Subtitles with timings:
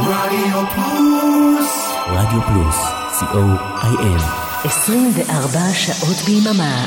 [0.00, 1.94] רדיו פלוס.
[2.06, 2.76] רדיו פלוס,
[3.20, 4.22] co.il.
[4.64, 6.84] 24 שעות ביממה.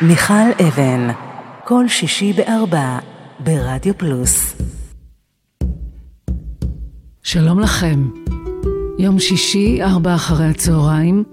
[0.00, 1.08] מיכל אבן,
[1.64, 2.98] כל שישי בארבע,
[3.40, 4.56] ברדיו פלוס.
[7.22, 8.08] שלום לכם.
[8.98, 11.24] יום שישי, ארבע אחרי הצהריים.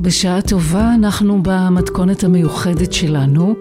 [0.00, 3.54] בשעה טובה אנחנו במתכונת המיוחדת שלנו.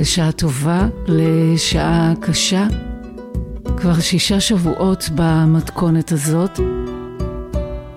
[0.00, 2.66] בשעה טובה לשעה קשה.
[3.76, 6.60] כבר שישה שבועות במתכונת הזאת.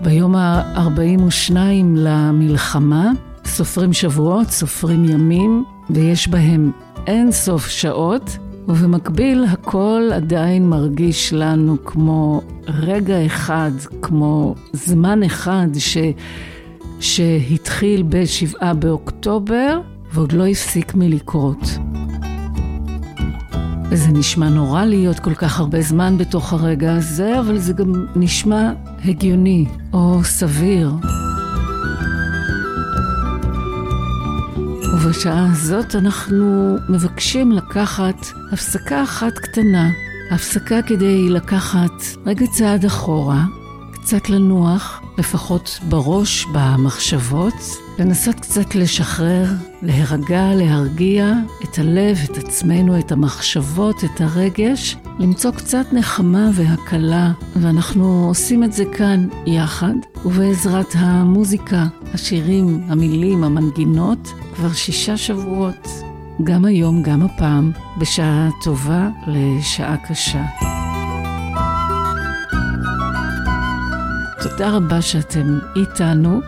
[0.02, 1.56] ביום ה-42
[1.96, 3.12] למלחמה,
[3.46, 6.72] סופרים שבועות, סופרים ימים, ויש בהם
[7.08, 15.98] אין סוף שעות, ובמקביל הכל עדיין מרגיש לנו כמו רגע אחד, כמו זמן אחד ש...
[17.00, 19.80] שהתחיל בשבעה באוקטובר
[20.14, 21.93] ועוד לא הפסיק מלקרות.
[23.94, 28.72] וזה נשמע נורא להיות כל כך הרבה זמן בתוך הרגע הזה, אבל זה גם נשמע
[29.06, 30.92] הגיוני או סביר.
[34.94, 38.16] ובשעה הזאת אנחנו מבקשים לקחת
[38.52, 39.90] הפסקה אחת קטנה,
[40.32, 41.92] הפסקה כדי לקחת
[42.26, 43.44] רגע צעד אחורה,
[43.94, 47.54] קצת לנוח, לפחות בראש, במחשבות,
[48.00, 49.46] לנסות קצת לשחרר,
[49.82, 51.34] להירגע, להרגיע
[51.64, 58.74] את הלב, את עצמנו, את המחשבות, את הרגש, למצוא קצת נחמה והקלה, ואנחנו עושים את
[58.74, 59.94] זה כאן יחד,
[60.26, 65.88] ובעזרת המוזיקה, השירים, המילים, המנגינות, כבר שישה שבועות.
[66.44, 70.73] גם היום, גם הפעם, בשעה טובה לשעה קשה.
[74.44, 76.40] תודה רבה שאתם איתנו.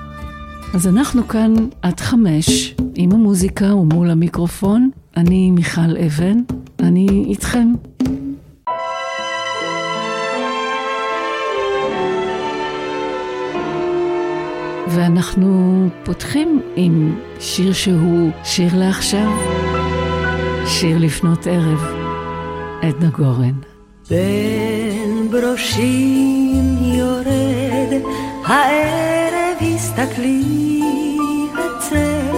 [0.73, 4.89] אז אנחנו כאן עד חמש, עם המוזיקה ומול המיקרופון.
[5.17, 6.37] אני מיכל אבן,
[6.79, 7.73] אני איתכם.
[14.89, 19.31] ואנחנו פותחים עם שיר שהוא שיר לעכשיו,
[20.67, 21.83] שיר לפנות ערב,
[22.81, 23.55] עדנה גורן.
[24.09, 27.64] בין ברושים יורד
[28.45, 30.81] הערב הסתכלי
[31.53, 32.35] הצל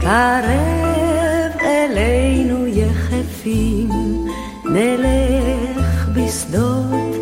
[0.00, 3.88] קרב אלינו יחפים
[4.64, 7.16] נלך בשדות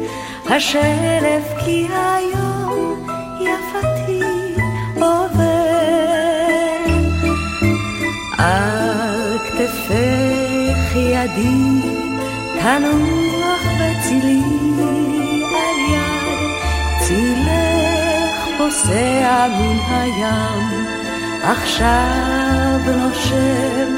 [0.51, 3.07] השלף כי היום
[3.41, 4.21] יפתי
[4.95, 5.77] עובר.
[8.39, 11.81] על כתפך ידי
[12.61, 14.56] תנוח בצילי
[18.67, 20.87] פוסע מן הים.
[21.43, 23.95] עכשיו נושם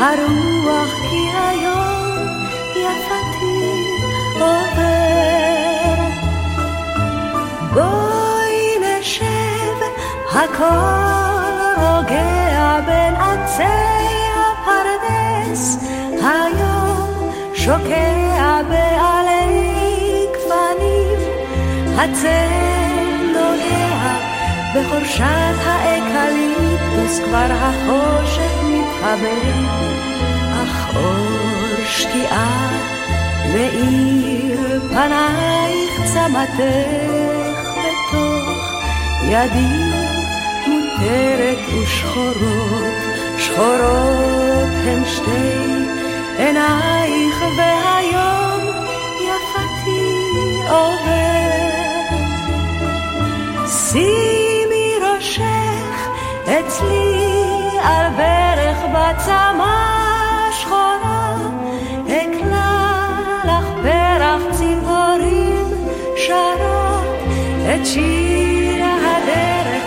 [0.00, 2.28] הרוח כי היום
[2.70, 3.62] יפתי
[4.34, 5.98] עובר.
[7.74, 9.78] בואי נשב
[10.30, 13.62] הכל רוגע בין עצי
[14.36, 15.78] הפרדס.
[16.22, 21.18] היום שוקע בעלי גפנים
[21.98, 22.91] הצל
[24.74, 29.42] בחורשת האקליפטוס כבר החושך מתחבא
[30.62, 32.70] אך אור שקיעה
[33.52, 36.60] מאיר פנייך צמתך
[37.78, 38.72] בתוך
[39.28, 39.92] ידי
[40.66, 42.94] מותרת ושחורות
[43.38, 45.58] שחורות הן שתי
[46.38, 48.60] עינייך והיום
[49.20, 50.12] יפתי
[50.68, 51.21] עובר.
[56.66, 59.74] אצלי על ברך בצמא
[60.60, 61.36] שחורה,
[62.06, 63.08] אקלה
[63.44, 65.86] לך פרח ציפורים
[66.16, 67.04] שרות
[67.74, 69.82] את שיר הדרך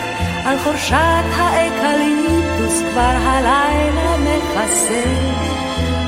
[0.46, 5.03] על חורשת האקליפטוס כבר הלילה מכסה.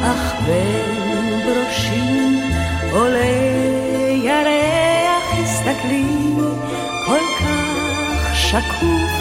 [0.03, 2.41] אך בין בראשי
[2.91, 3.25] עולה
[4.23, 6.35] ירח, הסתכלי
[7.05, 9.16] כל כך שקוף,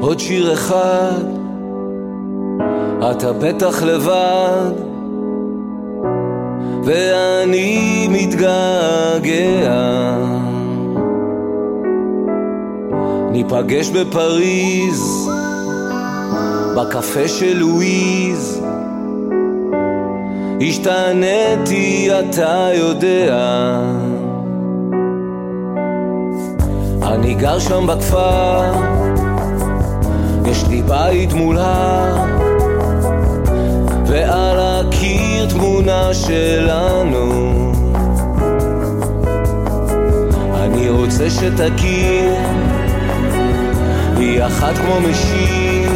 [0.01, 1.28] עוד שיר אחד,
[3.01, 4.71] אתה בטח לבד,
[6.83, 9.69] ואני מתגעגע.
[13.31, 15.29] ניפגש בפריז,
[16.77, 18.61] בקפה של לואיז.
[20.61, 23.79] השתנתי, אתה יודע.
[27.01, 28.73] אני גר שם בכפר,
[30.45, 32.38] יש לי בית מול הר,
[35.89, 37.71] הקיר תמונה שלנו.
[40.55, 42.33] אני רוצה שתכיר,
[44.17, 45.91] היא אחת כמו משיר,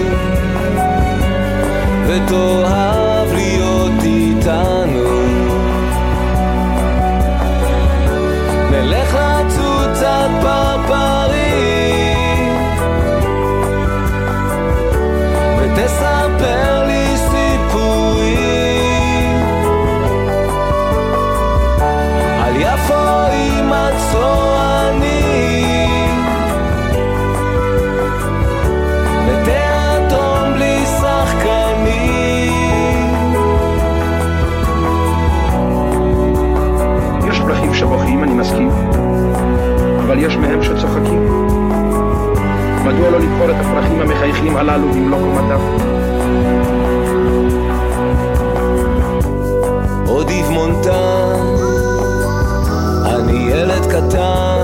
[2.07, 2.62] ותאהב
[40.13, 41.27] אבל יש מהם שצוחקים.
[42.85, 45.59] מדוע לא לבחור את הפרחים המחייכים הללו במלוא קומתם?
[50.07, 51.39] עוד איב מונטן,
[53.05, 54.62] אני ילד קטן,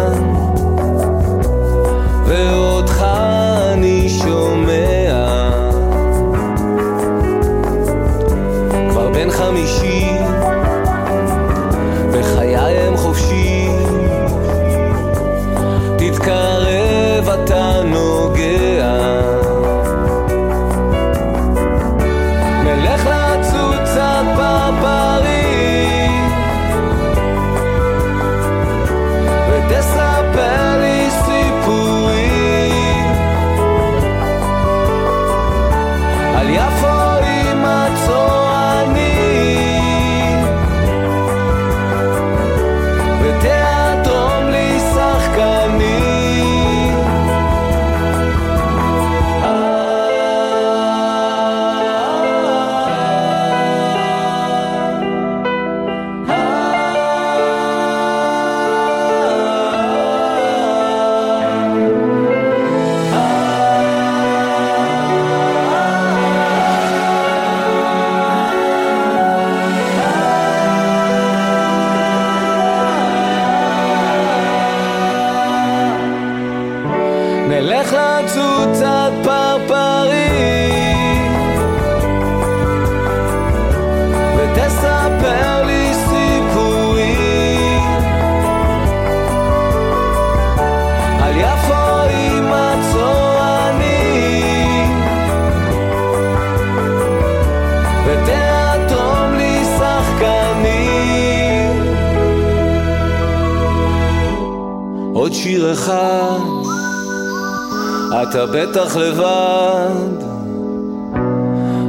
[108.89, 110.23] בטח לבד,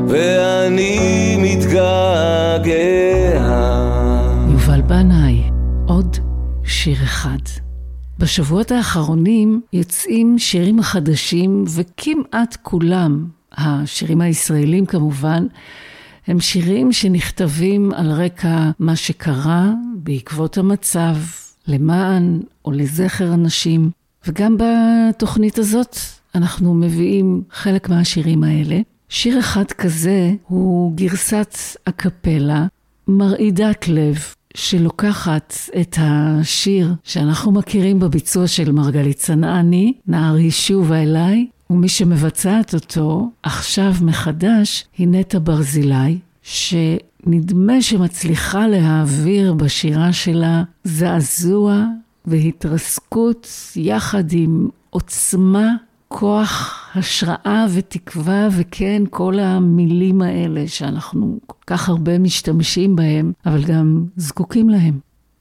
[0.09, 2.73] ואני מתגעגע.
[4.53, 5.43] יובל בנאי,
[5.87, 6.17] עוד
[6.65, 7.39] שיר אחד.
[8.19, 15.47] בשבועות האחרונים יוצאים שירים חדשים, וכמעט כולם, השירים הישראלים כמובן,
[16.27, 21.17] הם שירים שנכתבים על רקע מה שקרה בעקבות המצב,
[21.67, 23.91] למען או לזכר אנשים.
[24.27, 25.97] וגם בתוכנית הזאת
[26.35, 28.81] אנחנו מביאים חלק מהשירים האלה.
[29.09, 31.55] שיר אחד כזה הוא גרסת
[31.87, 32.67] הקפלה
[33.09, 34.19] מרעידת לב,
[34.55, 43.31] שלוקחת את השיר שאנחנו מכירים בביצוע של מרגלית צנעני, נערי שובה אליי, ומי שמבצעת אותו
[43.43, 51.85] עכשיו מחדש היא נטע ברזילי, שנדמה שמצליחה להעביר בשירה שלה זעזוע
[52.25, 55.69] והתרסקות יחד עם עוצמה,
[56.13, 64.05] כוח, השראה ותקווה, וכן, כל המילים האלה שאנחנו כל כך הרבה משתמשים בהם, אבל גם
[64.17, 64.99] זקוקים להם.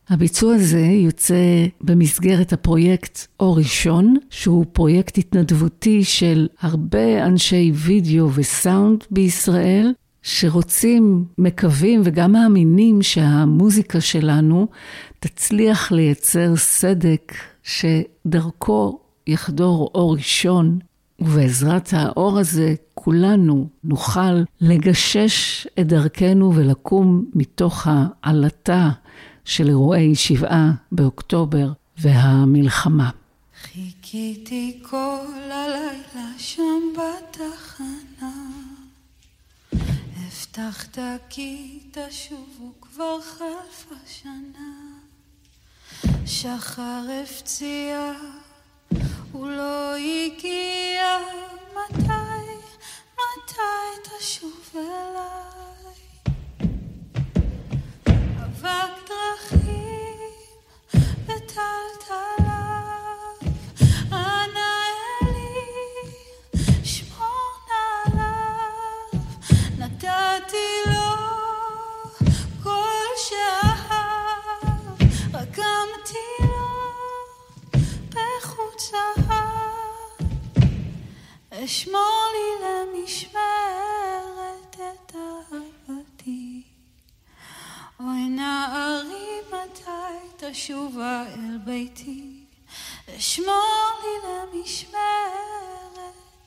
[0.10, 1.36] הביצוע הזה יוצא
[1.82, 12.02] במסגרת הפרויקט אור ראשון, שהוא פרויקט התנדבותי של הרבה אנשי וידאו וסאונד בישראל, שרוצים, מקווים
[12.04, 14.68] וגם מאמינים שהמוזיקה שלנו
[15.20, 17.34] תצליח לייצר סדק
[17.64, 19.00] שדרכו
[19.30, 20.80] יחדור אור ראשון
[21.20, 28.90] ובעזרת האור הזה כולנו נוכל לגשש את דרכנו ולקום מתוך העלטה
[29.46, 33.10] של אירועי שבעה באוקטובר והמלחמה.
[33.62, 38.32] חיכיתי כל הלילה שם בתחנה
[40.18, 40.98] הבטחת
[41.30, 45.00] כי תשובו כבר חלפה שנה
[46.26, 48.14] שחר הפציע
[49.32, 51.18] הוא לא הגיע.
[51.74, 52.04] מתי,
[53.14, 56.06] מתי תשוב אליי?
[58.38, 60.32] אבק דרכים
[61.26, 62.40] וטלטל
[81.66, 83.36] אשמור לי למשמרת
[84.76, 86.62] את אהבתי.
[88.00, 92.46] אוי נערי מתי תשובה אל ביתי,
[93.18, 94.92] אשמור לי למשמרת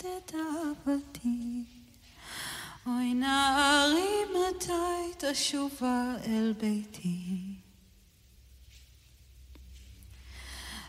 [0.00, 1.64] את אהבתי.
[2.87, 7.41] אוי נערי מתי תשובה אל ביתי.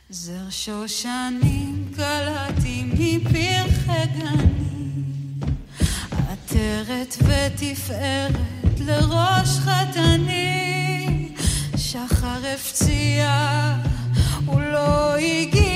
[0.10, 5.40] זר שושנים קלעתי מפרחי גנים,
[6.12, 11.30] עטרת ותפארת לראש חתני,
[11.78, 13.76] שחר הפציע,
[14.46, 15.73] הוא לא הגיע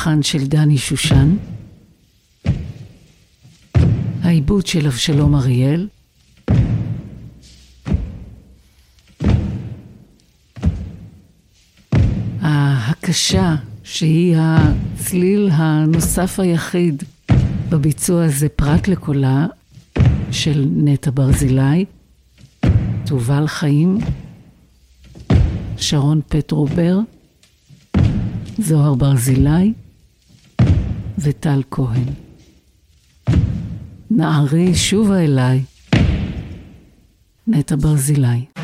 [0.00, 1.36] הלחן של דני שושן,
[4.22, 5.88] העיבוד של אבשלום אריאל,
[12.40, 13.54] ההקשה,
[13.84, 17.02] שהיא הצליל הנוסף היחיד
[17.68, 19.46] בביצוע הזה פרט לקולה
[20.30, 21.84] של נטע ברזילי,
[23.06, 23.98] תובל חיים,
[25.76, 26.98] שרון פטרובר,
[28.58, 29.72] זוהר ברזילי
[31.18, 32.04] וטל כהן.
[34.10, 35.62] נערי שובה אליי,
[37.46, 38.59] נטע ברזילי.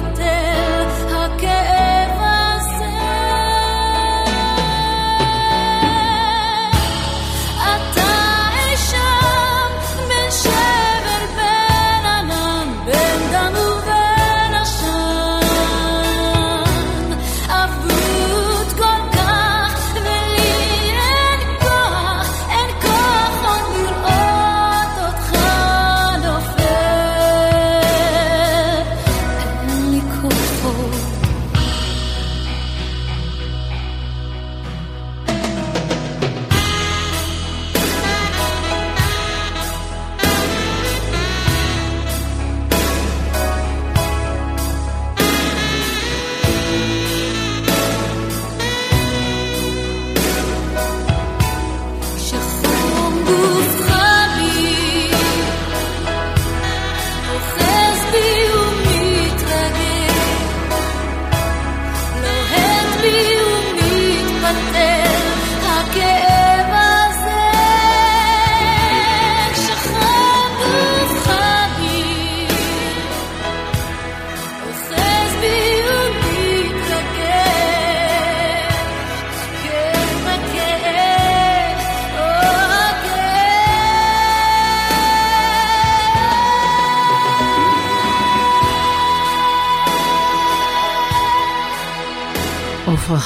[0.00, 0.47] what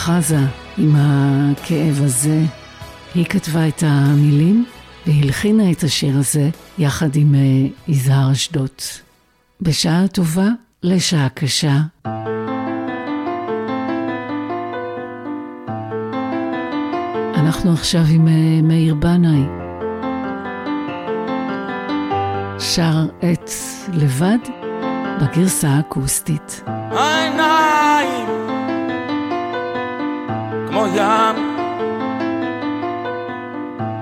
[0.05, 0.39] חזה
[0.79, 2.41] עם הכאב הזה.
[3.15, 4.65] היא כתבה את המילים
[5.07, 8.69] והלחינה את השיר הזה יחד עם אה, יזהר אשדוד.
[9.61, 10.47] בשעה טובה
[10.83, 11.77] לשעה קשה.
[17.35, 19.45] אנחנו עכשיו עם אה, מאיר בנאי.
[22.59, 23.51] שר את
[23.93, 24.39] לבד
[25.21, 26.63] בגרסה האקוסטית.
[26.67, 27.22] העיניים
[30.83, 31.57] כמו ים.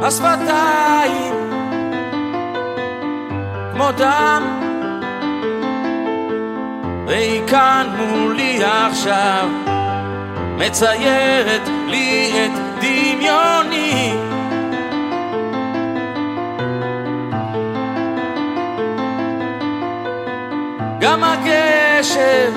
[0.00, 1.34] השפתיים
[3.72, 4.42] כמו דם.
[7.06, 9.48] והיא כאן מולי עכשיו
[10.58, 14.14] מציירת לי את דמיוני.
[21.00, 22.50] גם הגשר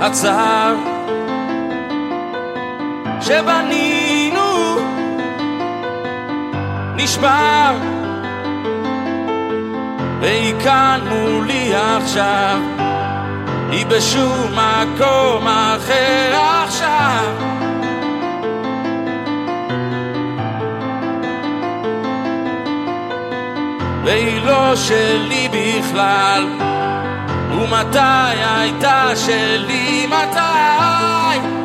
[0.00, 0.95] הצר
[3.26, 4.76] שבנינו
[6.96, 7.76] נשבר
[10.20, 12.58] והיא כאן מולי עכשיו
[13.70, 17.34] היא בשום מקום אחר עכשיו.
[24.04, 26.44] והיא לא שלי בכלל
[27.50, 27.98] ומתי
[28.58, 30.06] הייתה שלי?
[30.06, 31.55] מתי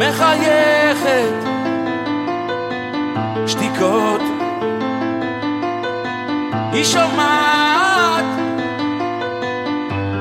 [0.00, 1.34] מחייכת.
[3.46, 4.20] שתיקות.
[6.72, 8.24] היא שומעת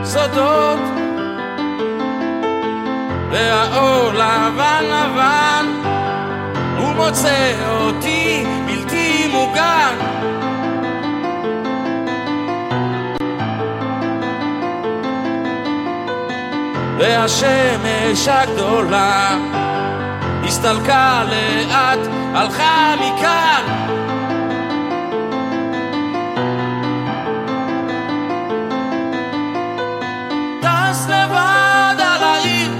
[0.03, 0.79] סודות.
[3.31, 5.65] והאור לבן לבן
[6.77, 9.95] הוא מוצא אותי בלתי מוגן.
[16.97, 19.58] והשמש הגדולה
[20.59, 21.99] הסתלקה לאט,
[22.33, 23.63] הלכה מכאן.
[30.61, 32.71] טס לבד על העיר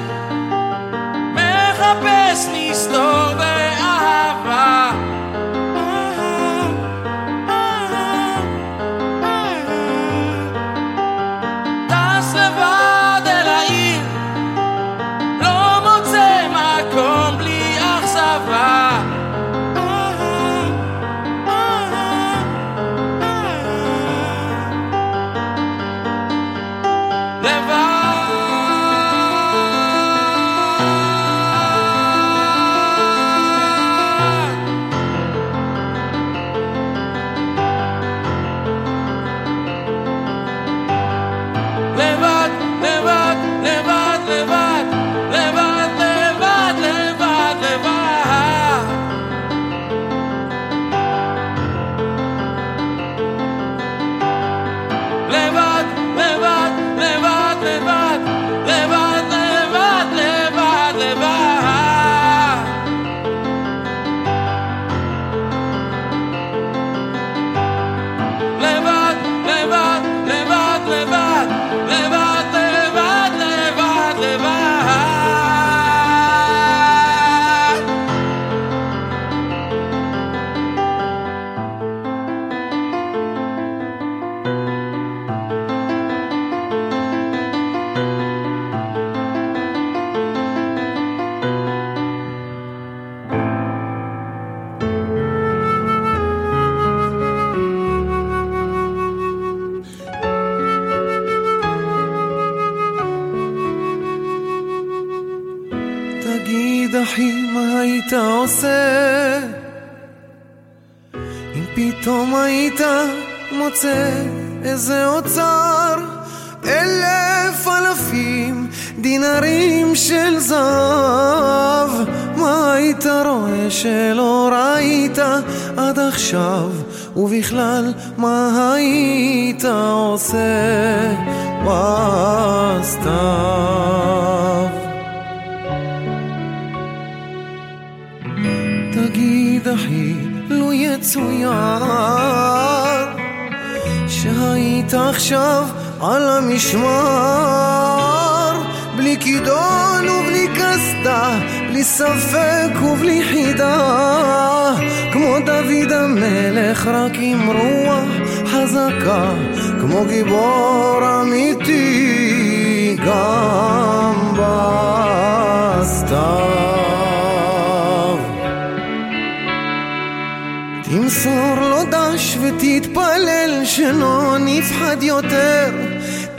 [1.34, 3.34] מחפש מסתור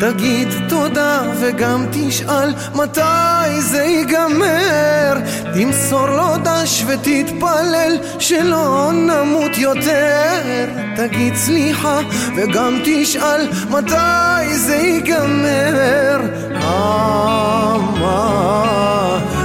[0.01, 5.15] תגיד תודה וגם תשאל מתי זה ייגמר.
[5.55, 10.67] תמסור לו דש ותתפלל שלא נמות יותר.
[10.97, 12.01] תגיד סליחה
[12.37, 16.21] וגם תשאל מתי זה ייגמר.
[16.61, 18.21] כמה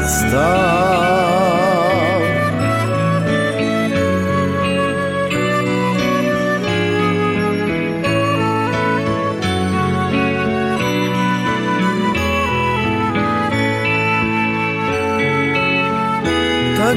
[0.07, 1.24] סתיו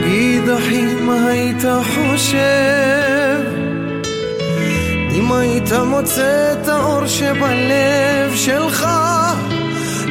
[0.01, 3.41] תגיד אחי מה היית חושב?
[5.13, 8.87] אם היית מוצא את האור שבלב שלך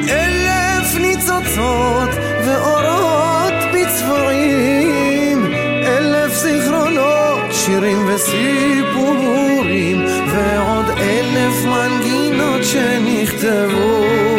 [0.09, 2.09] אלף ניצוצות
[2.45, 14.36] ואורות בצבועים אלף זיכרונות, שירים וסיפורים ועוד אלף מנגינות שנכתבו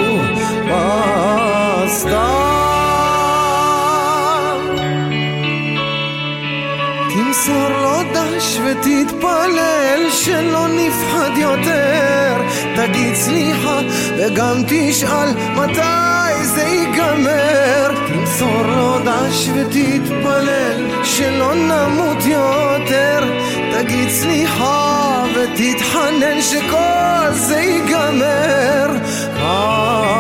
[9.09, 12.37] דש ותתפלל שלא נפחד יותר.
[12.77, 13.81] תגיד סליחה
[14.17, 17.93] וגם תשאל מתי זה ייגמר.
[18.09, 23.25] תמסור לו דש ותתפלל שלא נמות יותר.
[23.73, 28.89] תגיד סליחה ותתחנן שכל זה ייגמר.
[29.37, 30.19] כמה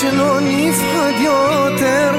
[0.00, 2.10] שלא נפחד יותר.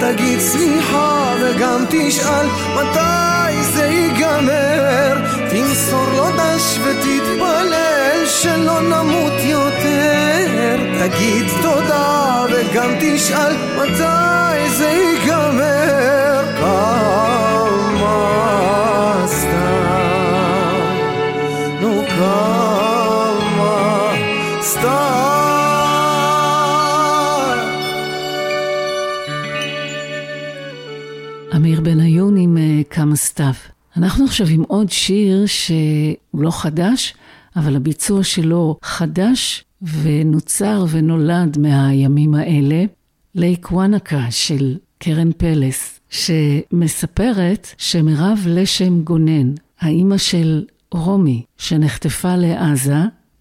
[0.00, 5.16] תגיד סליחה וגם תשאל מתי זה ייגמר.
[5.50, 10.76] תמסור לו דש ותתפלל שלא נמות יותר.
[11.00, 16.12] תגיד תודה וגם תשאל מתי זה ייגמר
[33.12, 33.54] כמה סתיו.
[33.96, 37.14] אנחנו עכשיו עם עוד שיר שהוא לא חדש,
[37.56, 42.84] אבל הביצוע שלו חדש ונוצר ונולד מהימים האלה.
[43.34, 52.98] לייק וואנקה של קרן פלס, שמספרת שמירב לשם גונן, האימא של רומי, שנחטפה לעזה,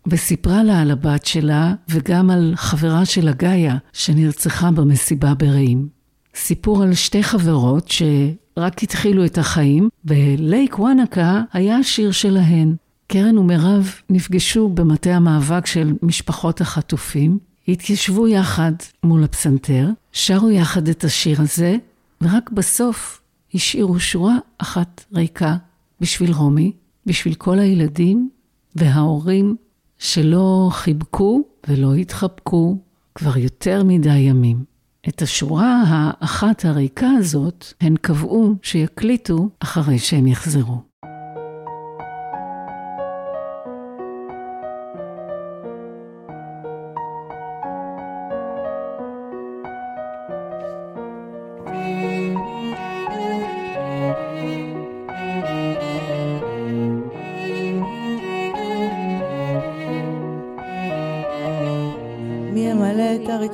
[0.07, 6.00] וסיפרה לה על הבת שלה וגם על חברה שלה גאיה, שנרצחה במסיבה ברעים.
[6.35, 12.75] סיפור על שתי חברות שרק התחילו את החיים, ולייק וואנקה היה השיר שלהן.
[13.07, 18.71] קרן ומירב נפגשו במטה המאבק של משפחות החטופים, התיישבו יחד
[19.03, 21.77] מול הפסנתר, שרו יחד את השיר הזה,
[22.21, 23.21] ורק בסוף
[23.53, 25.55] השאירו שורה אחת ריקה
[26.01, 26.71] בשביל רומי,
[27.05, 28.29] בשביל כל הילדים
[28.75, 29.55] וההורים
[29.97, 32.77] שלא חיבקו ולא התחבקו
[33.15, 34.70] כבר יותר מדי ימים.
[35.07, 40.90] את השורה האחת הריקה הזאת הן קבעו שיקליטו אחרי שהם יחזרו.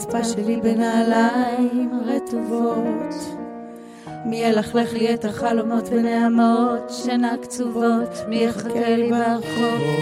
[0.08, 3.16] הרצפה שלי בנעליים רטובות?
[4.26, 8.10] מי ילכלך לי את החלומות ונעמות שינה קצובות?
[8.28, 10.00] מי יחכה לי ברחוב?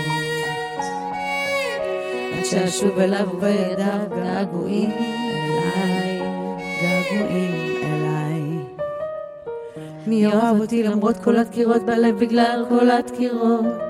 [2.38, 6.20] עד שאשוב אליו ובידיו געגועים אליי,
[6.82, 8.42] געגועים אליי.
[10.08, 13.85] מי יאהב אותי למרות כל הדקירות בלב בגלל כל הדקירות?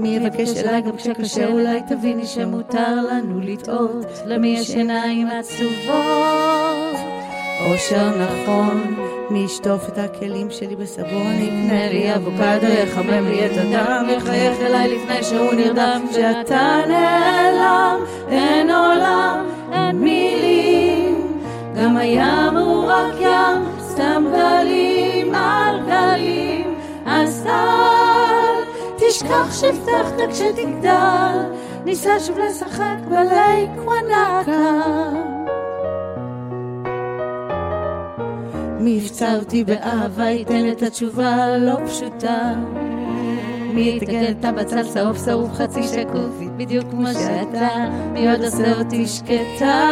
[0.00, 0.56] מי יבקש?
[0.56, 4.06] אליי גם כשקשה אולי תביני שמותר לנו לטעות.
[4.26, 7.00] למי יש עיניים עצובות?
[7.66, 8.94] אושר נכון
[9.30, 11.32] מי ישטוף את הכלים שלי בסבון?
[11.38, 16.02] יקנה לי אבוקדו יחמם לי את הדם יחייך אליי לפני שהוא נרדם.
[16.10, 21.38] כשאתה נעלם אין עולם אין מילים.
[21.76, 26.74] גם הים הוא רק ים סתם גלים על גלים.
[27.06, 27.89] אז אל
[29.20, 31.36] תשכח שהבטחת כשתגדל
[31.84, 34.52] ניסה שוב לשחק בלייק וואנקה
[38.78, 42.54] מי יפצע אותי באהבה ייתן את התשובה הלא פשוטה.
[43.74, 47.68] מי יתקן את הבצל שרוף שרוף חצי שקוף בדיוק כמו שאתה
[48.12, 49.90] מי עוד עושה אותי שקטה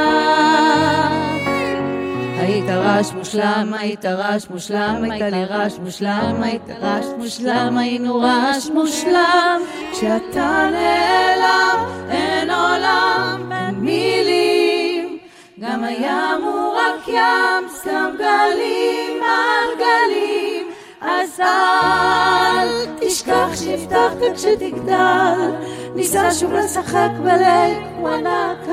[2.41, 8.71] היית רעש מושלם, היית רעש מושלם, היית לי רעש מושלם, היית רעש מושלם, היינו רעש
[8.71, 9.61] מושלם.
[9.93, 15.19] כשאתה נעלם, אין עולם, אין מילים.
[15.61, 20.67] גם הים הוא רק ים, סתם גלים על גלים.
[21.01, 25.53] אז אל תשכח שהבטחת כשתגדל,
[25.95, 28.68] ניסה שוב לשחק בליל וואנקה.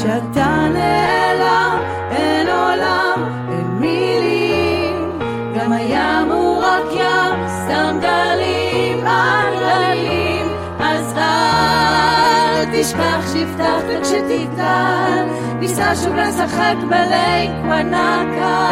[0.00, 5.18] כשאתה נעלם, אין עולם, אין מילים.
[5.56, 10.46] גם הים הוא רק ים, סתם גלים על גלים.
[10.80, 15.24] אז אל תשכח שהבטחת כשתגדל,
[15.58, 18.70] ניסה שוב לשחק בלייק וואנקה.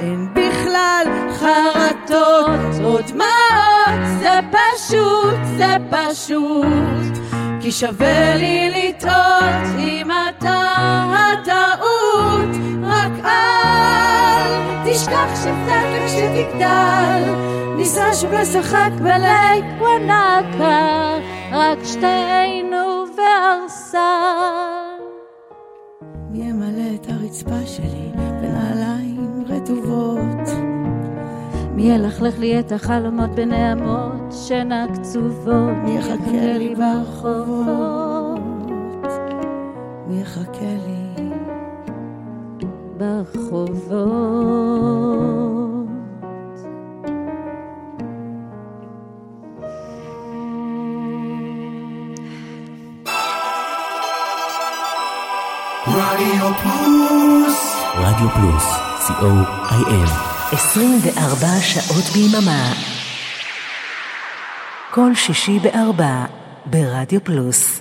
[0.00, 1.06] אין בכלל
[1.38, 7.23] חרטות או דמעות, זה פשוט, זה פשוט.
[7.64, 10.60] כי שווה לי לטעות אם אתה
[11.14, 14.50] הטעות, רק אל
[14.84, 17.34] תשכח שהבטחת כשתגדל,
[17.76, 21.18] ניסה לשחק בלייק וואנקה,
[21.52, 23.98] רק שתינו וארסל.
[26.30, 30.73] מי ימלא את הרצפה שלי בנעליים רטובות?
[31.74, 35.76] מי ילכלך לי את החלומות בנעמות שינה קצובות?
[35.84, 38.40] מי יחכה לי ברחובות?
[40.06, 41.30] מי יחכה לי
[42.96, 44.54] ברחובות?
[55.86, 58.64] רדיו פלוס רדיו פלוס,
[59.06, 62.72] co.il 24 שעות ביממה.
[64.90, 66.24] כל שישי בארבע
[66.66, 67.80] ברדיו פלוס.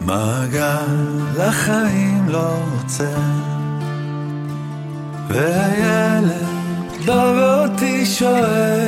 [0.00, 3.20] מעגל החיים לא עוצר
[5.28, 6.46] והילד
[7.06, 8.85] בא ואותי שואל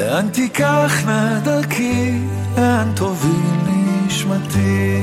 [0.00, 2.18] לאן תיקחנה דרכי,
[2.56, 3.60] לאן תוביל
[4.06, 5.02] נשמתי?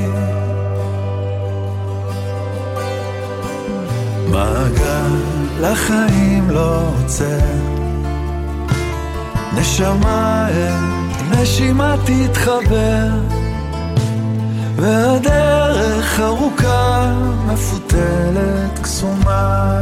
[4.31, 7.39] מעגל החיים לא עוצר.
[9.57, 10.73] נשמה אל
[11.31, 13.07] נשימה תתחבר
[14.75, 17.13] והדרך ארוכה
[17.47, 19.79] מפותלת קסומה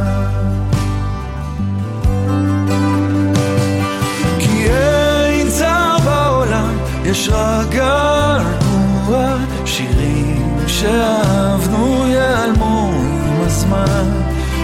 [7.10, 14.10] יש רק געגוע שירים שאהבנו ייעלמו עם הזמן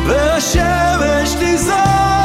[0.07, 2.22] והשמש תזרח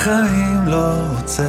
[0.00, 1.44] החיים לא עוצר.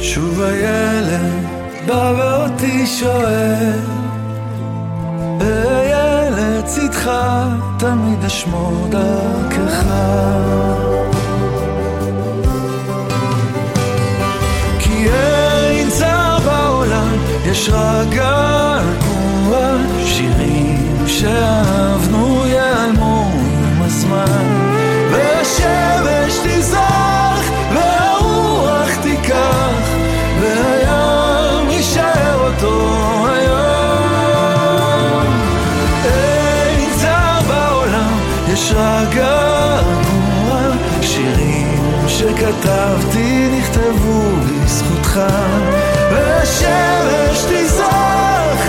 [0.00, 1.46] שוב הילד
[1.86, 3.78] בא ואותי שואל,
[5.38, 7.10] בילד לצדך
[7.78, 9.84] תמיד אשמור דרכך.
[14.78, 22.31] כי אין צער בעולם, יש רק געגוע, שירים שאהבנו
[42.22, 45.20] שכתבתי נכתבו בזכותך
[46.12, 48.68] והשמש תזרח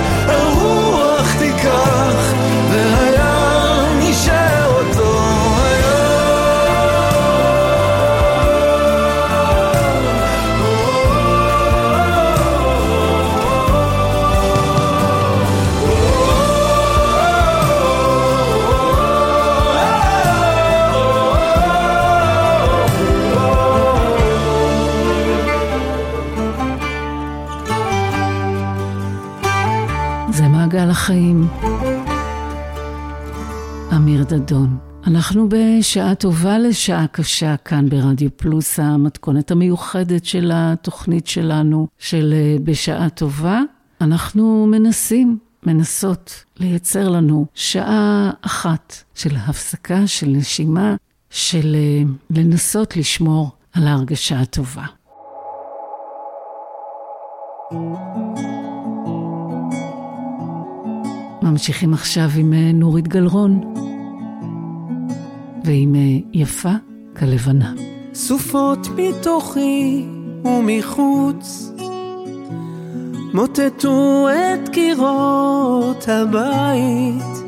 [31.04, 31.47] החיים.
[33.95, 34.77] אמיר דדון.
[35.08, 42.56] אנחנו בשעה טובה לשעה קשה כאן ברדיו פלוס, המתכונת המיוחדת של התוכנית שלנו, של אה,
[42.63, 43.62] בשעה טובה.
[44.01, 50.95] אנחנו מנסים, מנסות לייצר לנו שעה אחת של הפסקה, של נשימה,
[51.29, 54.85] של אה, לנסות לשמור על ההרגשה הטובה.
[61.44, 63.62] ממשיכים עכשיו עם אה, נורית גלרון,
[65.63, 66.02] ועם אה,
[66.33, 66.73] יפה
[67.17, 67.73] כלבנה.
[68.13, 70.06] סופות מתוכי
[70.46, 71.71] ומחוץ
[73.33, 77.44] מוטטו את קירות הבית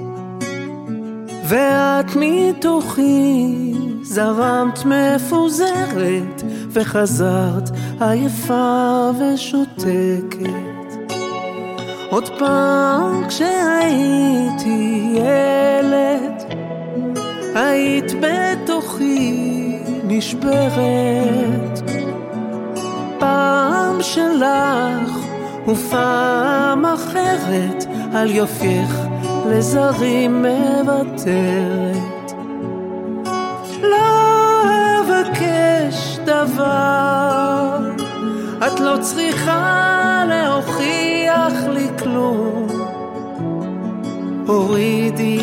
[1.50, 7.70] ואת מתוכי זרמת מפוזרת וחזרת
[8.00, 10.75] עייפה ושותקת
[12.16, 16.44] עוד פעם כשהייתי ילד
[17.56, 21.80] היית בתוכי נשברת.
[23.20, 25.12] פעם שלך
[25.68, 29.00] ופעם אחרת על יופייך
[29.50, 32.32] לזרים מוותרת.
[33.82, 34.64] לא
[35.00, 37.80] אבקש דבר
[38.68, 39.86] את לא צריכה
[41.46, 42.68] להוכיח לי כלום
[44.48, 45.40] הורידי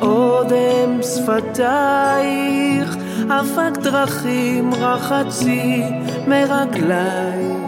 [0.00, 2.96] אודם שפתייך,
[3.28, 5.82] אבק דרכים רחצי
[6.28, 7.62] מרגלייך.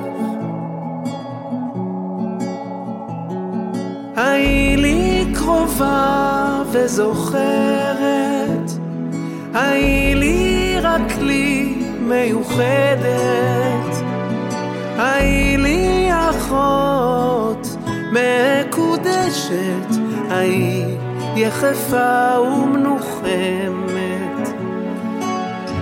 [4.16, 8.70] היי לי קרובה וזוכרת,
[9.54, 14.03] היי לי רק לי מיוחדת,
[14.98, 17.76] היי לי אחות
[18.12, 19.88] מקודשת,
[20.30, 20.84] היי
[21.36, 23.84] יחפה ומנוחמת.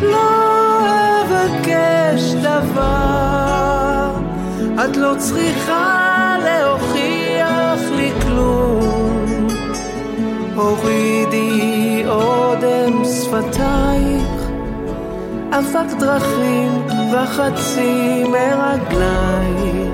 [0.03, 0.81] לא
[1.23, 4.11] אבקש דבר,
[4.85, 9.47] את לא צריכה להוכיח לי כלום.
[10.55, 14.51] הורידי אודם שפתייך,
[15.51, 19.93] אבק דרכים וחצי מרגלייך.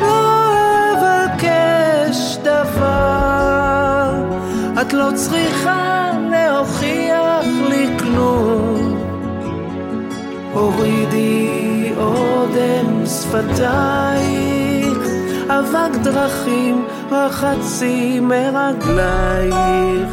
[0.00, 0.44] לא
[0.92, 4.12] אבקש דבר,
[4.80, 8.98] את לא צריכה להוכיח לי כלום.
[10.52, 14.98] הורידי אודם שפתייך,
[15.48, 20.07] אבק דרכים רחצי מרגלייך.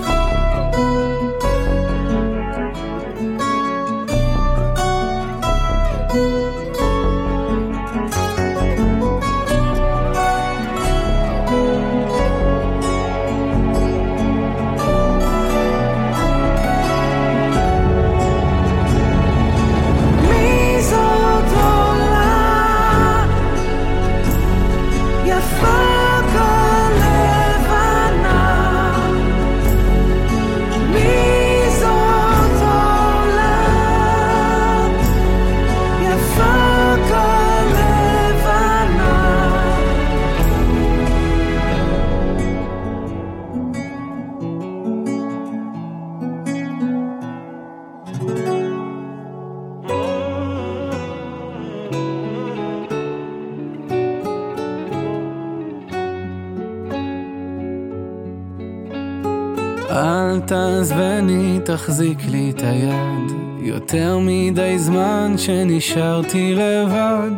[61.85, 67.31] תחזיק לי את היד, יותר מדי זמן שנשארתי לבד.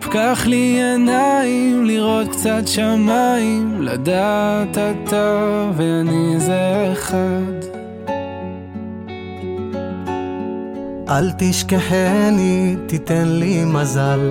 [0.00, 7.52] פקח לי עיניים, לראות קצת שמיים, לדעת אתה ואני זה אחד.
[11.08, 14.30] אל תשכחני, תיתן לי מזל.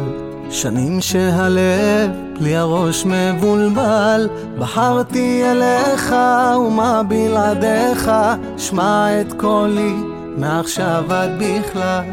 [0.51, 4.29] שנים שהלב לי הראש מבולבל,
[4.59, 6.15] בחרתי אליך
[6.57, 8.11] ומה בלעדיך,
[8.57, 9.93] שמע את קולי
[10.37, 12.03] מעכשיו עד בכלל.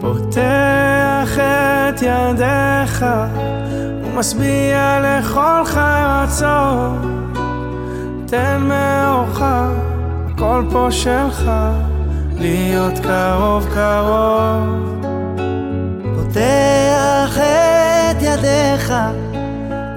[0.00, 3.06] פותח את ידיך
[4.04, 6.98] ומשביע לכל חי רצון,
[8.26, 9.42] תן מאורך,
[10.28, 11.50] הכל פה שלך,
[12.38, 14.91] להיות קרוב קרוב.
[16.32, 18.92] פותח את ידיך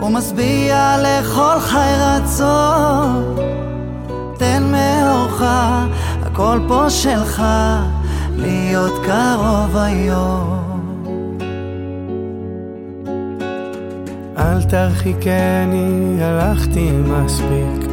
[0.01, 3.35] ומשביע לכל חי רצון
[4.37, 5.43] תן מאורך,
[6.21, 7.43] הכל פה שלך,
[8.37, 10.61] להיות קרוב היום.
[14.37, 17.91] אל תרחיקני, הלכתי מספיק,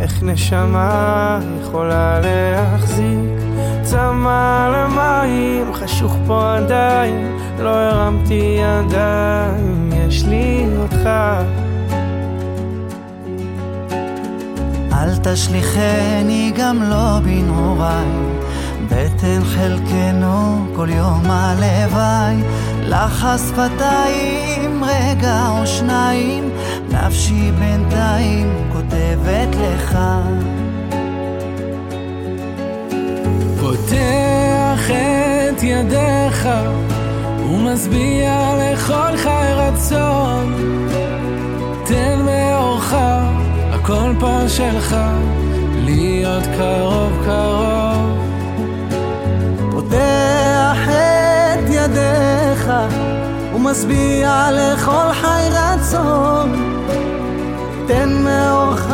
[0.00, 3.45] איך נשמה יכולה להחזיק?
[3.86, 11.08] צמא למים, חשוך פה עדיין, לא הרמתי ידיים, יש לי אותך.
[14.92, 18.06] אל תשליכני גם לא בנעוריי,
[18.86, 22.36] בטן חלקנו כל יום הלוואי,
[22.82, 26.50] לחס שפתיים רגע או שניים,
[26.90, 29.98] נפשי בינתיים כותבת לך.
[33.86, 36.48] פותח את ידיך
[37.50, 40.54] ומשביע לכל חי רצון.
[41.84, 42.96] תן מאורך,
[43.72, 44.96] הכל פה שלך,
[45.84, 48.18] להיות קרוב קרוב.
[49.70, 52.70] פותח את ידיך
[53.54, 56.82] ומשביע לכל חי רצון.
[57.86, 58.86] תן מאורך,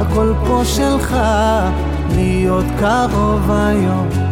[0.00, 1.16] הכל פה שלך,
[2.16, 4.25] להיות קרוב היום.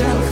[0.00, 0.27] הכל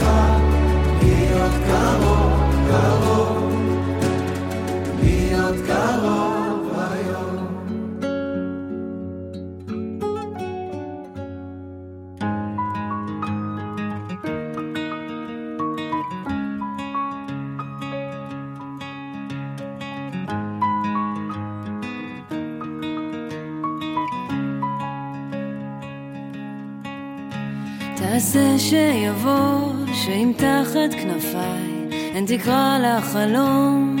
[30.87, 33.95] את כנפיי, הן תקרא לחלום,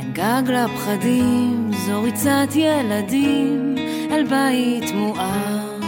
[0.00, 3.74] הן גג לפחדים, זו ריצת ילדים.
[4.10, 5.80] אל בית מואר,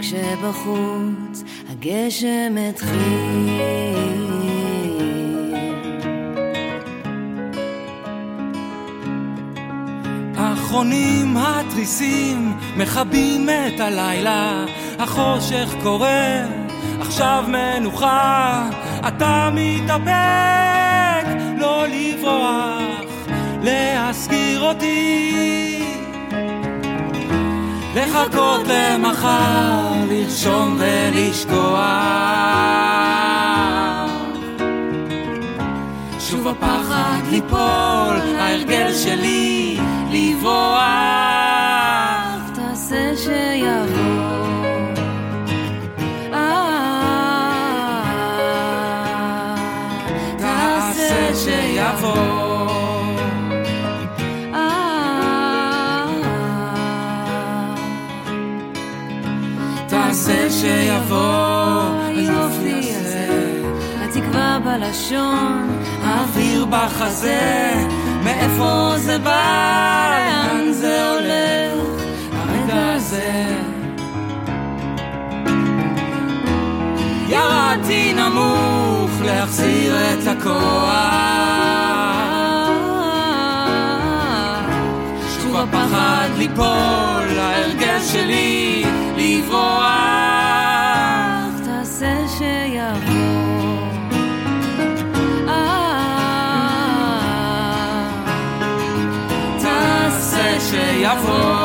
[0.00, 3.84] כשבחוץ הגשם התחיל.
[10.36, 14.64] אחרונים התריסים מכבים את הלילה,
[14.98, 16.08] החושך קורא,
[17.00, 18.68] עכשיו מנוחה,
[19.08, 21.26] אתה מתאפק,
[21.58, 23.04] לא לברוח,
[23.62, 25.94] להזכיר אותי.
[27.94, 31.84] לחכות למחר, לרשום ולשכוח.
[36.20, 39.78] שוב הפחד ליפול, ההרגל שלי
[40.12, 40.80] לברוח.
[42.54, 44.43] תעשה שיבוא.
[61.14, 63.28] פה היופי הזה,
[64.04, 67.72] התקווה בלשון, האוויר בחזה,
[68.24, 72.02] מאיפה זה בא, לאן זה הולך,
[72.32, 73.46] הרגע הזה.
[77.28, 80.54] ירדתי נמוך להחזיר את הכוח,
[85.42, 88.84] שוב הפחד ליפול, ההרגל שלי
[89.16, 90.43] לברוח.
[101.04, 101.63] תעשה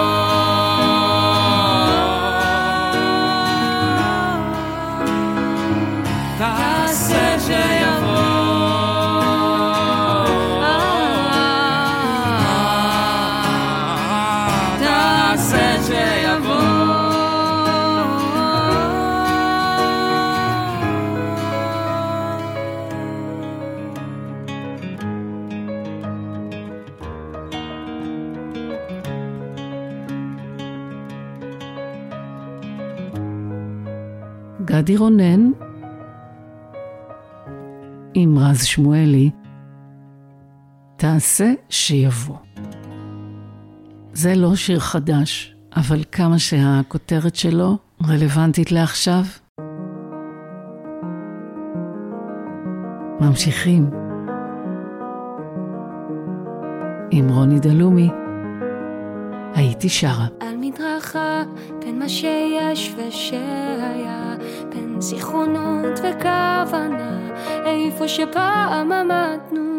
[34.79, 35.51] גדי רונן
[38.13, 39.29] עם רז שמואלי,
[40.95, 42.35] תעשה שיבוא.
[44.13, 47.77] זה לא שיר חדש, אבל כמה שהכותרת שלו
[48.07, 49.23] רלוונטית לעכשיו.
[53.21, 53.89] ממשיכים
[57.11, 58.09] עם רוני דלומי,
[59.55, 60.27] הייתי שרה.
[60.39, 61.43] על מדרכה,
[61.79, 64.35] בין מה שיש ושהיה,
[64.69, 67.19] בין זיכרונות וכוונה,
[67.65, 69.69] איפה שפעם עמדנו.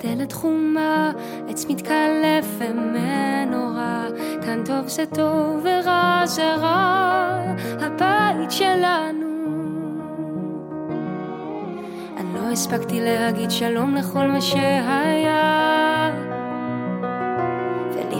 [0.00, 1.12] דלת חומה,
[1.48, 4.06] עץ מתקלף ומנורה,
[4.42, 7.42] כאן טוב זה טוב ורע זה רע,
[7.80, 9.26] הבית שלנו.
[12.16, 15.75] אני לא הספקתי להגיד שלום לכל מה שהיה.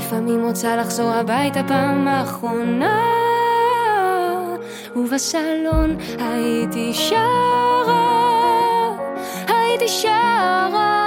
[0.07, 3.03] ולפעמים רוצה לחזור הביתה פעם האחרונה
[4.97, 7.97] ובסלון הייתי שרה,
[9.49, 11.07] הייתי שרה.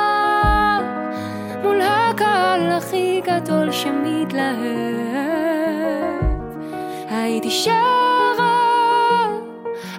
[1.64, 4.56] מול הקהל הכי גדול שמתלהב.
[7.10, 8.58] הייתי שרה,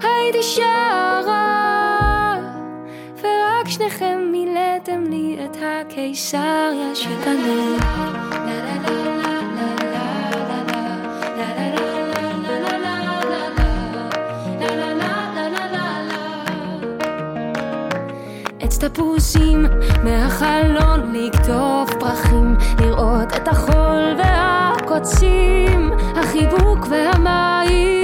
[0.03, 1.41] הייתי שרה.
[3.23, 8.20] ורק שניכם מילאתם לי את הקיסריה שבלב
[18.83, 19.67] עץ תפוזים
[20.05, 28.01] מהחלון לקטוף פרחים לראות את החול והקוצים החיבוק והמים.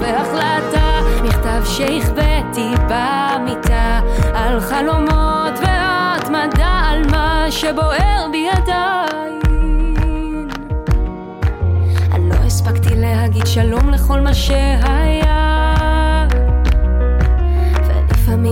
[0.00, 4.00] והחלטה מכתב שהחבאתי במיטה
[4.34, 9.40] על חלומות והתמדה על מה שבוער בי עדיין.
[12.12, 15.53] אני לא הספקתי להגיד שלום לכל מה שהיה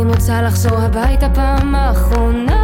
[0.03, 2.63] ולפעמים רוצה לחזור הביתה פעם האחרונה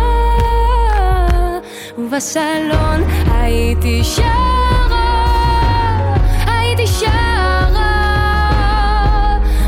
[1.98, 5.36] ובסלון הייתי שרה,
[6.46, 7.08] הייתי שרה.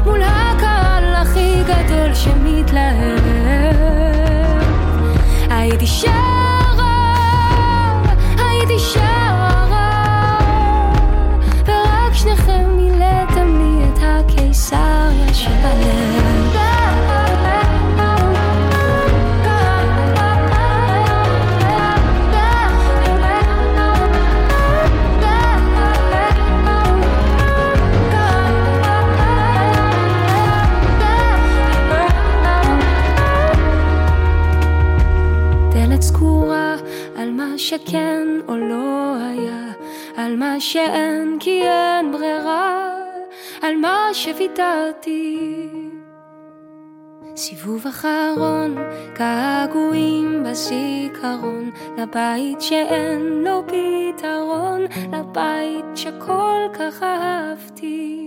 [0.05, 3.21] מול הקהל הכי גדול שמתלהב.
[5.51, 7.15] הייתי שרה,
[8.39, 9.30] הייתי שרה
[40.73, 42.95] שאין כי אין ברירה,
[43.63, 45.39] על מה שוויתרתי.
[47.37, 48.77] סיבוב אחרון,
[49.19, 54.81] געגועים בזיכרון, לבית שאין לו פתרון,
[55.13, 58.21] לבית שכל כך אהבתי.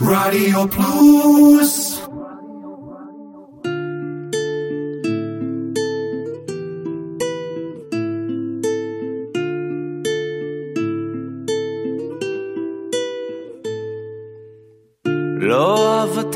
[0.00, 2.06] רדיו פלוס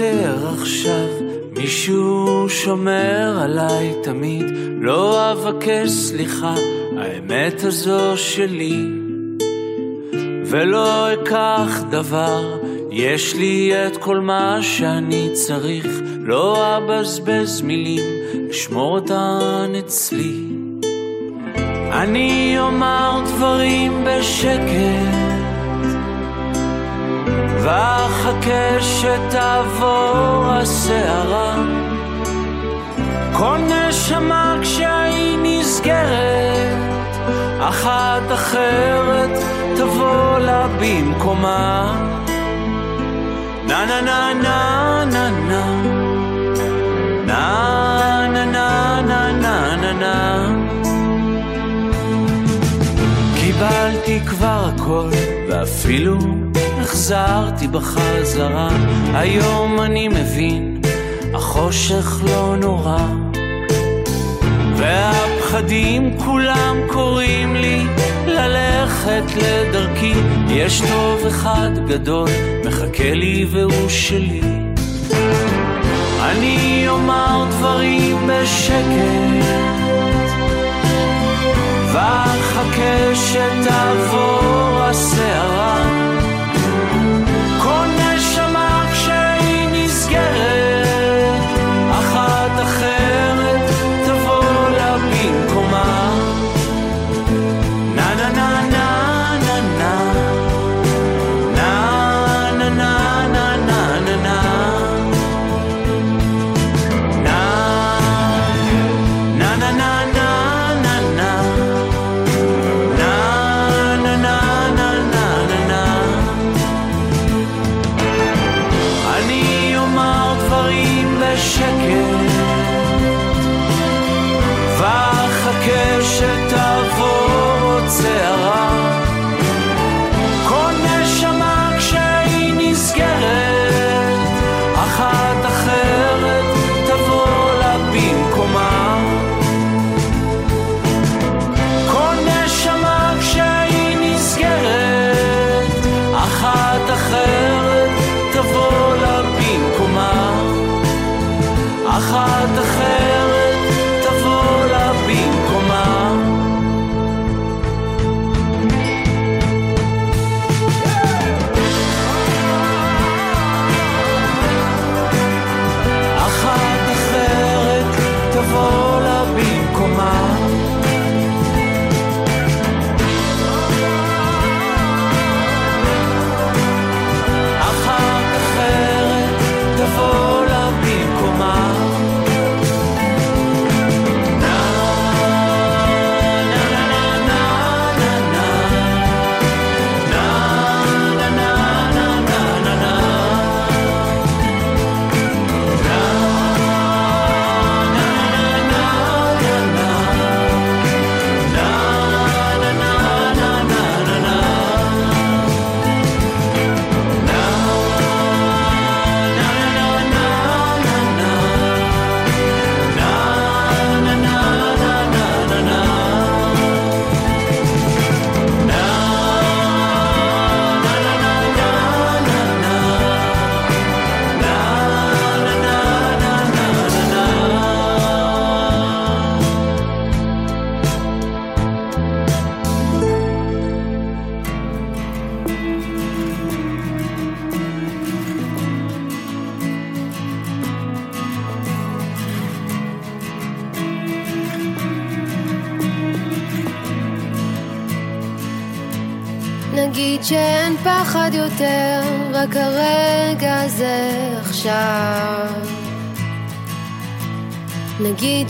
[0.00, 1.08] אוותר עכשיו,
[1.56, 4.46] מישהו שומר עליי תמיד,
[4.80, 6.54] לא אבקש סליחה,
[6.98, 8.86] האמת הזו שלי.
[10.46, 12.58] ולא אקח דבר,
[12.90, 15.86] יש לי את כל מה שאני צריך,
[16.20, 18.04] לא אבזבז מילים,
[18.50, 20.44] אשמור אותן אצלי.
[21.92, 25.29] אני אומר דברים בשקט,
[27.62, 31.54] ואחכה שתעבור הסערה.
[33.32, 36.76] כל נשמה כשהיא נסגרת,
[37.60, 39.30] אחת אחרת
[39.76, 41.96] תבוא לה במקומה.
[43.68, 45.70] נה נה נה נה נה נה
[47.26, 50.56] נה נה נה נה נה נה
[53.40, 55.10] קיבלתי כבר הכל
[55.48, 56.18] ואפילו
[56.90, 58.68] החזרתי בחזרה,
[59.14, 60.80] היום אני מבין,
[61.34, 62.98] החושך לא נורא.
[64.76, 67.82] והפחדים כולם קוראים לי
[68.26, 70.14] ללכת לדרכי,
[70.48, 72.28] יש טוב אחד גדול,
[72.64, 74.40] מחכה לי והוא שלי.
[76.20, 79.44] אני אומר דברים בשקט.
[81.92, 85.59] ואחכה שתעבור הסערה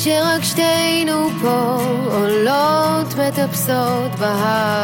[0.03, 1.77] שרק שתינו פה
[2.11, 4.80] עולות מטפסות בהר.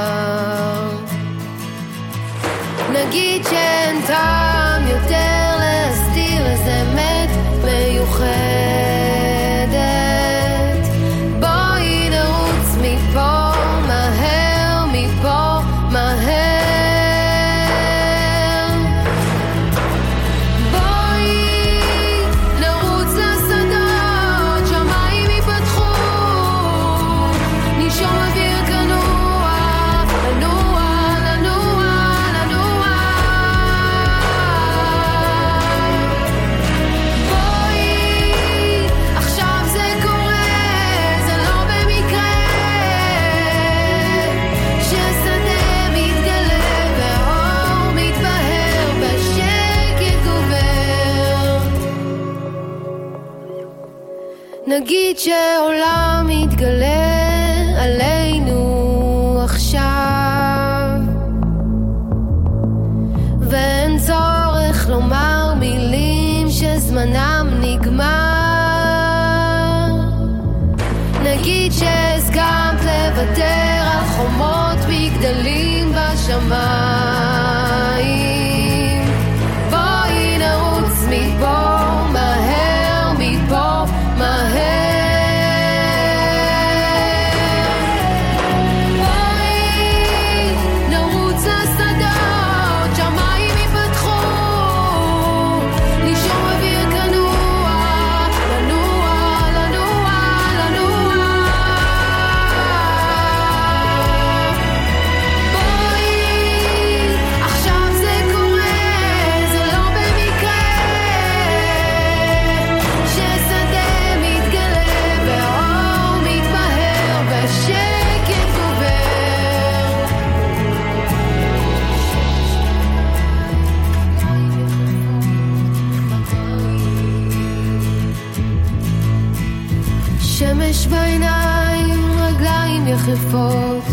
[132.96, 133.84] יחפות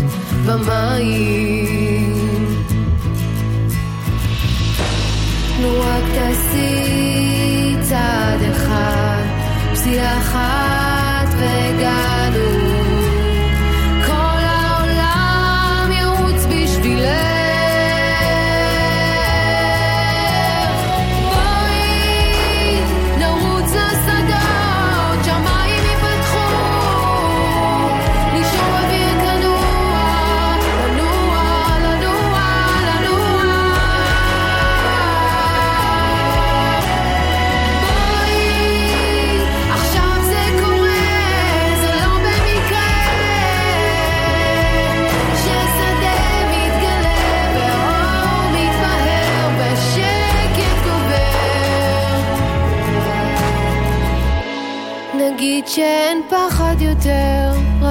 [0.46, 2.14] במים.
[5.60, 9.22] נו רק תעשי צעד אחד,
[9.72, 10.73] פסיעה אחת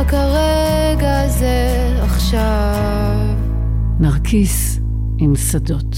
[0.03, 3.17] רק הרגע הזה עכשיו.
[3.99, 4.79] נרקיס
[5.17, 5.95] עם שדות.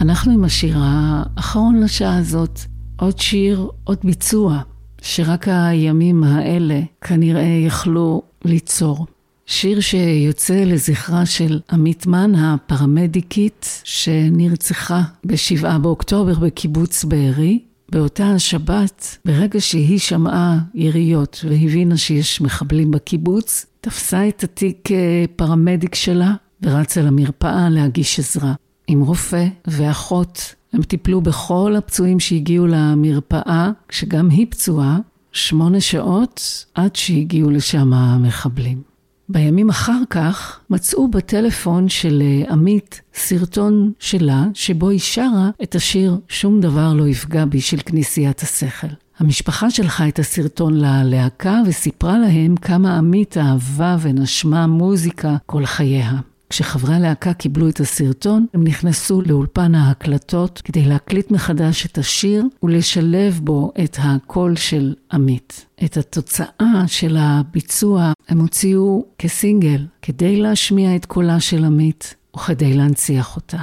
[0.00, 2.60] אנחנו עם השיר האחרון לשעה הזאת,
[2.96, 4.60] עוד שיר, עוד ביצוע,
[5.02, 9.06] שרק הימים האלה כנראה יכלו ליצור.
[9.46, 17.69] שיר שיוצא לזכרה של עמית מן, הפרמדיקית, שנרצחה ב-7 באוקטובר בקיבוץ בארי.
[17.90, 25.94] באותה השבת, ברגע שהיא שמעה יריות והבינה שיש מחבלים בקיבוץ, תפסה את התיק אה, פרמדיק
[25.94, 28.54] שלה ורצה למרפאה להגיש עזרה.
[28.86, 34.98] עם רופא ואחות, הם טיפלו בכל הפצועים שהגיעו למרפאה, כשגם היא פצועה,
[35.32, 38.89] שמונה שעות עד שהגיעו לשם המחבלים.
[39.32, 46.18] בימים אחר כך מצאו בטלפון של אה, עמית סרטון שלה, שבו היא שרה את השיר
[46.28, 48.86] "שום דבר לא יפגע בי" של כנסיית השכל.
[49.18, 56.12] המשפחה שלחה את הסרטון ללהקה וסיפרה להם כמה עמית אהבה ונשמה מוזיקה כל חייה.
[56.50, 63.40] כשחברי הלהקה קיבלו את הסרטון, הם נכנסו לאולפן ההקלטות כדי להקליט מחדש את השיר ולשלב
[63.42, 65.66] בו את הקול של עמית.
[65.84, 73.36] את התוצאה של הביצוע הם הוציאו כסינגל, כדי להשמיע את קולה של עמית וכדי להנציח
[73.36, 73.62] אותה.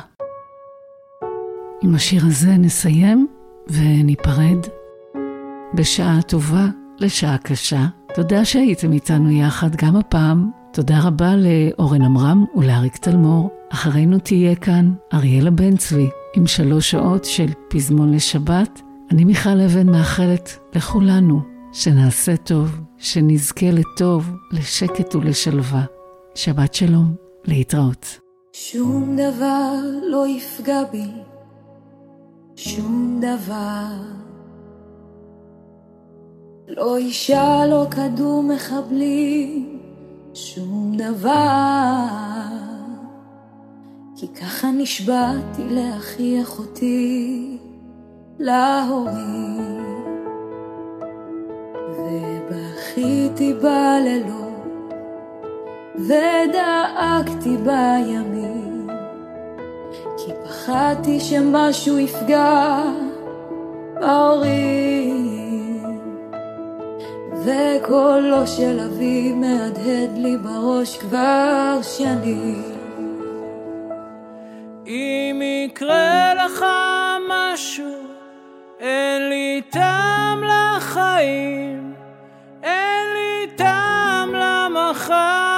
[1.82, 3.28] עם השיר הזה נסיים
[3.70, 4.68] וניפרד.
[5.74, 6.66] בשעה טובה
[7.00, 7.86] לשעה קשה.
[8.16, 10.67] תודה שהייתם איתנו יחד גם הפעם.
[10.78, 13.50] תודה רבה לאורן עמרם ולאריק תלמור.
[13.70, 18.82] אחרינו תהיה כאן אריאלה בן צבי עם שלוש שעות של פזמון לשבת.
[19.12, 21.42] אני מיכל אבן מאחלת לכולנו
[21.74, 25.84] שנעשה טוב, שנזכה לטוב, לשקט ולשלווה.
[26.36, 27.16] שבת שלום,
[27.46, 28.20] להתראות.
[28.54, 29.74] שום דבר
[30.04, 31.08] לא יפגע בי,
[32.56, 33.88] שום דבר.
[36.68, 39.77] לא אישה, לא כדור מחבלים,
[40.38, 42.06] שום דבר.
[44.16, 47.58] כי ככה נשבעתי לאחי אחותי,
[48.40, 49.84] להורים.
[51.98, 54.94] ובכיתי בלילות,
[55.96, 58.88] ודאגתי בימים,
[60.18, 62.84] כי פחדתי שמשהו יפגע
[64.00, 65.37] בהורים.
[67.48, 72.64] וקולו של אבי מהדהד לי בראש כבר שנים.
[74.88, 76.66] אם יקרה לך
[77.30, 77.94] משהו,
[78.80, 81.94] אין לי טעם לחיים,
[82.64, 85.57] אין לי טעם למחר.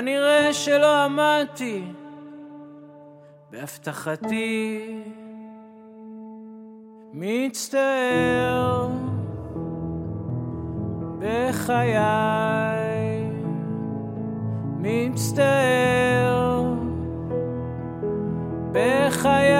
[0.00, 1.84] כנראה שלא עמדתי
[3.50, 5.02] בהבטחתי.
[7.12, 8.88] מצטער
[11.18, 11.94] בחיי,
[14.78, 16.64] מצטער
[18.72, 19.59] בחיי.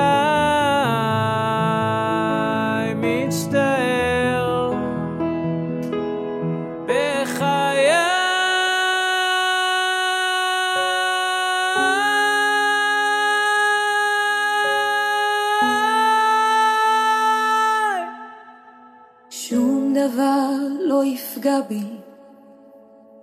[21.68, 21.84] בי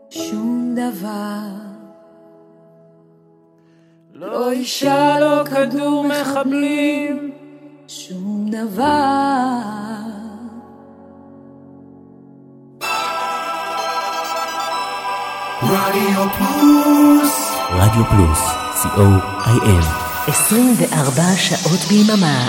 [0.09, 1.39] שום דבר.
[4.13, 7.31] לא אישה, לא כדור מחבלים,
[7.87, 9.57] שום דבר.
[15.63, 18.39] רדיו פלוס רדיו פלוס,
[18.83, 19.85] co.il
[20.27, 22.47] 24 שעות ביממה